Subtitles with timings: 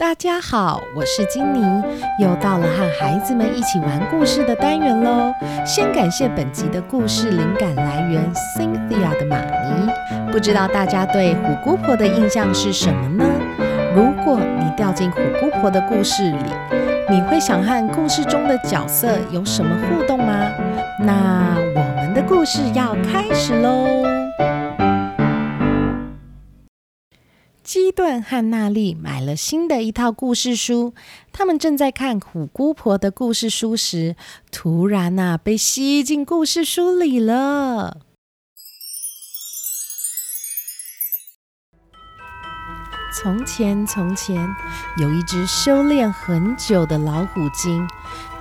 [0.00, 1.60] 大家好，我是金妮，
[2.18, 5.30] 又到了和孩子们一起玩故事的单元喽。
[5.66, 10.32] 先感谢本集的故事灵感来源 Cynthia 的妈咪。
[10.32, 13.26] 不知道大家对虎姑婆的印象是什么呢？
[13.94, 16.50] 如果你掉进虎姑婆的故事里，
[17.10, 20.50] 你会想和故事中的角色有什么互动吗？
[20.98, 24.19] 那我们的故事要开始喽。
[27.70, 30.92] 基顿和娜丽买了新的一套故事书，
[31.30, 34.16] 他们正在看虎姑婆的故事书时，
[34.50, 37.98] 突然呐，被吸进故事书里了。
[43.14, 44.48] 从前，从前
[44.98, 47.88] 有一只修炼很久的老虎精，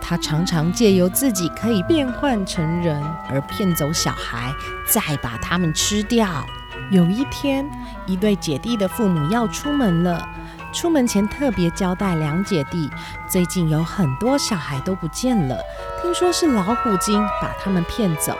[0.01, 4.51] 它常常借由自己可以变换成人，而骗走小孩，
[4.91, 6.43] 再把他们吃掉。
[6.91, 7.69] 有一天，
[8.07, 10.27] 一对姐弟的父母要出门了。
[10.73, 12.89] 出门前特别交代两姐弟，
[13.27, 15.59] 最近有很多小孩都不见了，
[16.01, 18.35] 听说是老虎精把他们骗走，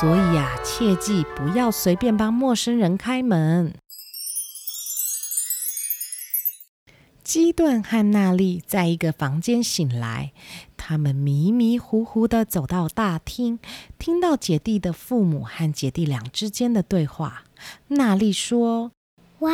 [0.00, 3.74] 所以呀，切记不要随便帮陌生人开门。
[7.22, 10.32] 基顿和娜丽在一个房间醒来，
[10.76, 13.58] 他们迷迷糊糊的走到大厅，
[13.98, 17.44] 听到姐弟的父母和姐弟俩之间的对话。
[17.88, 18.92] 娜丽说
[19.40, 19.50] ：“哇，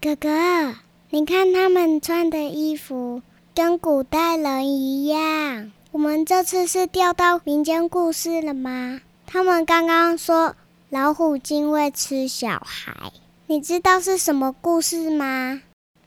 [0.00, 0.74] 哥哥，
[1.10, 3.22] 你看他们穿的衣服
[3.54, 5.72] 跟古代人一样。
[5.90, 9.00] 我们这次是钓到民间故事了吗？
[9.26, 10.54] 他们刚刚说
[10.90, 13.12] 老虎精会吃小孩，
[13.46, 15.62] 你知道是什么故事吗？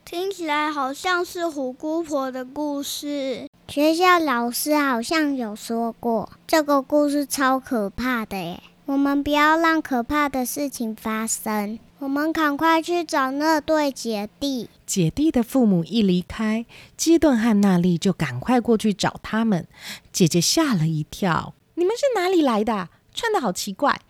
[0.06, 3.48] 听起来好像是虎姑婆的故事。
[3.68, 11.80] 学校老师好像有说过，这个故事超可怕的耶。”我们不要让可怕的事情发生。
[12.00, 14.70] 我们赶快去找那对姐弟。
[14.88, 16.66] 姐弟的父母一离开，
[16.98, 19.68] 基顿和娜丽就赶快过去找他们。
[20.12, 22.90] 姐姐吓了一跳：“你们是哪里来的？
[23.14, 24.02] 穿的好奇怪！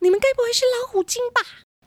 [0.00, 1.40] 你们该不会是老虎精吧？”“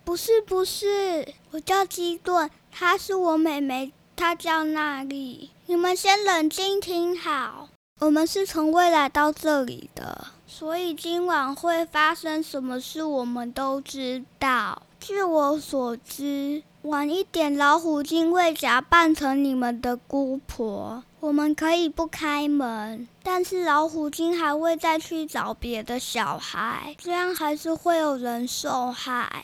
[0.03, 5.51] 不是，不是，我叫基顿，她是我妹妹，她叫娜丽。
[5.67, 7.69] 你们先冷静听好，
[8.01, 14.83] 我们是从未来到这里的。”所以今晚会发生什么事，我们都知道。
[14.99, 29.43] 据我所知，晚一点老虎精会假扮成你们的姑婆，我们可以不开门，但是老虎精还会再去找别的小孩，这样还是会有人受害。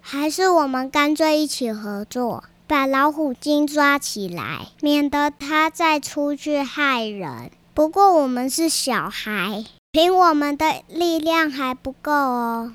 [0.00, 7.50] 还是我们干脆一起合作，把老虎精抓起来，免得他再出去害人。
[7.74, 9.64] 不过我们是小孩。
[9.96, 12.74] 凭我们的力量还不够哦，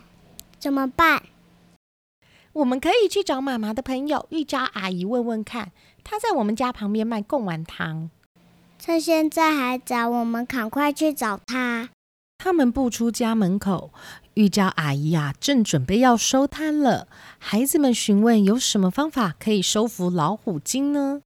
[0.57, 1.21] 怎么办？
[2.51, 5.71] 我们可以去找妈妈的朋友玉娇阿姨问问看，
[6.03, 8.09] 她在我们家旁边卖贡丸汤。
[8.79, 11.89] 趁现在还早，我们赶快去找她。
[12.39, 13.91] 他们不出家门口，
[14.33, 17.07] 玉娇阿姨呀正准备要收摊了。
[17.37, 21.21] 孩子们询问有什么方法可以收服老虎精呢？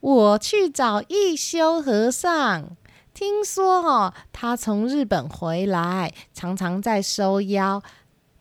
[0.00, 2.76] 我去找一休和尚。
[3.16, 7.82] 听说哦，他从日本回来，常常在收妖，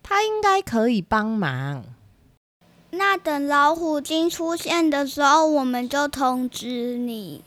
[0.04, 1.86] 他应该可以帮忙。
[2.90, 7.42] 那等老虎精出现的时候，我们就通知你。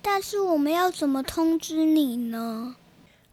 [0.00, 2.76] 但是我们要怎么通知你呢？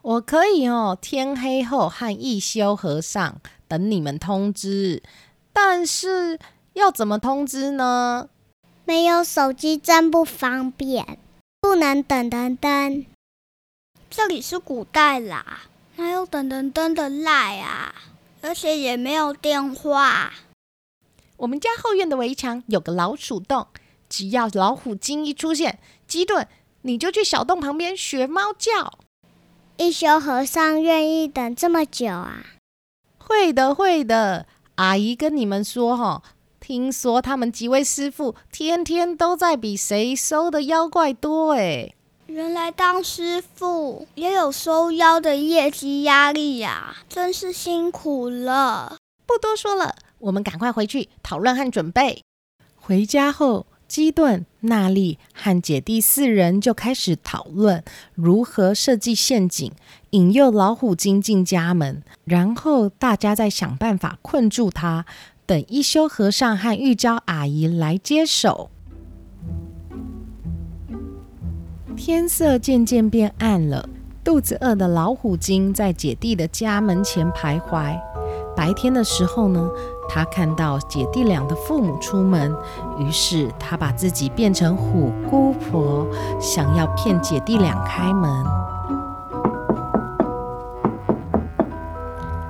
[0.02, 5.04] 我可以哦，天黑后和一休和尚等你们通知。
[5.54, 6.40] 但是
[6.74, 8.28] 要怎么通知呢？
[8.86, 11.20] 没有手机真不方便，
[11.62, 13.06] 不能等等等。
[14.18, 15.64] 这里是古代啦，
[15.98, 17.94] 哪有等等等的赖啊？
[18.42, 20.32] 而且也没有电话。
[21.36, 23.68] 我们家后院的围墙有个老鼠洞，
[24.08, 26.48] 只要老虎精一出现，鸡顿
[26.84, 29.00] 你就去小洞旁边学猫叫。
[29.76, 32.46] 一休和尚愿意等这么久啊？
[33.18, 34.46] 会的，会的。
[34.76, 36.24] 阿姨跟你们说哈，
[36.62, 41.94] 听说他们几位师傅天天都在比谁收的妖怪多哎。
[42.28, 48.98] 原来当师傅也有收妖的业绩压力呀，真是辛苦了。
[49.28, 52.24] 不多说了，我们赶快回去讨论和准备。
[52.76, 57.84] 回家后，基顿、娜丽和姐弟四人就开始讨论
[58.16, 59.72] 如何设计陷阱，
[60.10, 65.06] 引诱老虎精进家门，然后大家再想办法困住他，
[65.46, 68.72] 等一休和尚和玉娇阿姨来接手。
[72.06, 73.90] 天色渐渐变暗了，
[74.24, 78.00] 肚子饿的老虎精在姐弟的家门前徘徊。
[78.56, 79.68] 白天的时候呢，
[80.08, 82.56] 他看到姐弟俩的父母出门，
[83.00, 86.06] 于是他把自己变成虎姑婆，
[86.40, 88.46] 想要骗姐弟俩开门。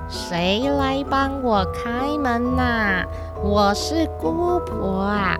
[0.09, 3.05] 谁来帮我开门呐？
[3.41, 5.39] 我是姑婆啊，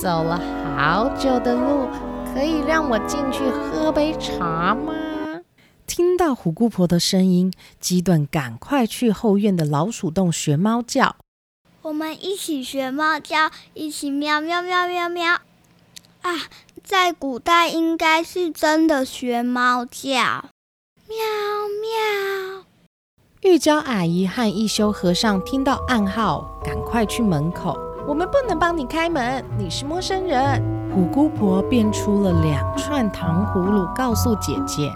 [0.00, 0.40] 走了
[0.78, 1.86] 好久的路，
[2.32, 4.94] 可以让我进去喝杯茶吗？
[5.86, 11.16] 听到虎姑婆的声音，鸡顿赶快去后院的老鼠洞学猫叫。
[11.82, 15.32] 我们一起学猫叫，一起喵喵喵喵喵。
[16.22, 16.36] 啊，
[16.84, 20.44] 在古代应该是真的学猫叫，
[21.08, 21.16] 喵
[21.82, 22.64] 喵。
[23.42, 27.76] 玉娇阿姨和一休和尚听到暗号，赶快去门口。
[28.06, 30.79] 我们不能帮你开门，你是陌生人。
[30.92, 34.92] 虎姑婆变出了两串糖葫芦，告诉姐姐：“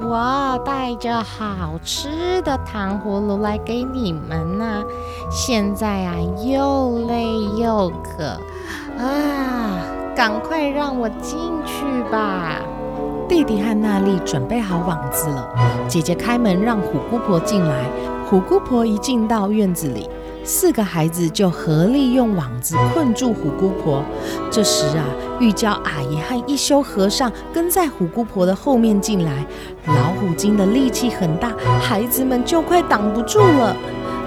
[0.00, 4.82] 我带着好吃的糖葫芦来给你们呢。
[5.30, 6.14] 现在啊，
[6.44, 8.38] 又累又渴，
[9.02, 9.80] 啊，
[10.14, 12.60] 赶快让我进去吧。”
[13.26, 15.48] 弟弟和娜丽准备好网子了，
[15.88, 17.84] 姐姐开门让虎姑婆进来。
[18.28, 20.08] 虎姑婆一进到院子里，
[20.48, 24.02] 四个孩子就合力用网子困住虎姑婆。
[24.50, 25.04] 这时啊，
[25.38, 29.46] 玉娇阿姨和一休和尚跟在虎姑婆的后面进来。
[29.86, 33.76] 老虎精的力气很大，孩子们就快挡不住了。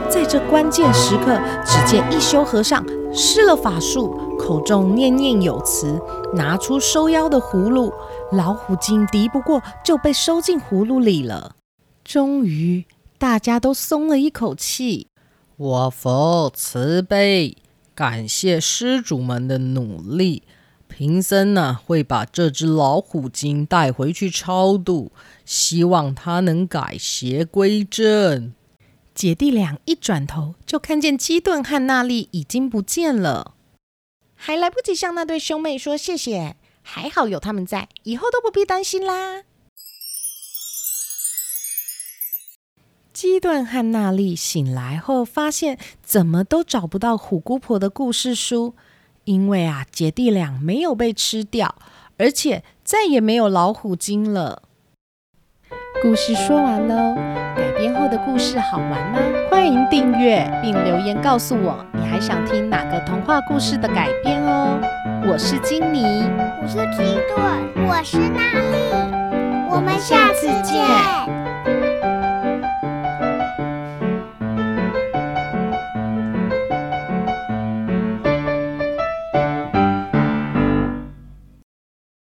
[0.08, 6.00] 在这关键时刻，只见一休和尚施了法术，口中念念有词，
[6.36, 7.92] 拿出收妖的葫芦。
[8.32, 11.56] 老虎精敌不过，就被收进葫芦里了。
[12.04, 12.86] 终于，
[13.18, 15.08] 大家都松了一口气。
[15.62, 17.56] 我佛慈悲，
[17.94, 20.42] 感谢施主们的努力。
[20.88, 25.12] 贫僧呢，会把这只老虎精带回去超度，
[25.46, 28.54] 希望它能改邪归正。
[29.14, 33.54] 姐弟俩一转头，就看见基顿和娜丽已经不见了，
[34.34, 36.56] 还来不及向那对兄妹说谢谢。
[36.82, 39.44] 还好有他们在，以后都不必担心啦。
[43.14, 48.74] 基顿和娜丽醒来后，发现怎么都找不到虎姑婆的故事书，
[49.26, 51.76] 因为啊，姐弟俩没有被吃掉，
[52.18, 54.64] 而且再也没有老虎精了。
[56.02, 57.16] 故事说完喽，
[57.56, 59.20] 改编后的故事好玩吗？
[59.52, 64.80] 欢迎订阅并留言告诉我，你还想听哪个童话故事的改编哦。
[65.28, 66.04] 我是金妮，
[66.62, 70.82] 我是基顿，我是娜丽，我们下次见。